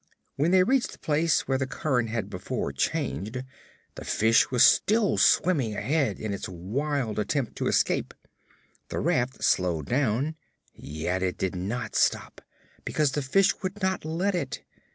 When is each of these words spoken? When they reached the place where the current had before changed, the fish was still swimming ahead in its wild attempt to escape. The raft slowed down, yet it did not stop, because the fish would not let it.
When 0.35 0.49
they 0.49 0.63
reached 0.63 0.93
the 0.93 0.97
place 0.97 1.47
where 1.47 1.59
the 1.59 1.67
current 1.67 2.09
had 2.09 2.27
before 2.27 2.71
changed, 2.73 3.43
the 3.93 4.03
fish 4.03 4.49
was 4.49 4.63
still 4.63 5.19
swimming 5.19 5.75
ahead 5.75 6.19
in 6.19 6.33
its 6.33 6.49
wild 6.49 7.19
attempt 7.19 7.55
to 7.57 7.67
escape. 7.67 8.15
The 8.89 8.97
raft 8.99 9.43
slowed 9.43 9.85
down, 9.85 10.37
yet 10.73 11.21
it 11.21 11.37
did 11.37 11.55
not 11.55 11.93
stop, 11.93 12.41
because 12.83 13.11
the 13.11 13.21
fish 13.21 13.61
would 13.61 13.79
not 13.83 14.03
let 14.03 14.33
it. 14.33 14.63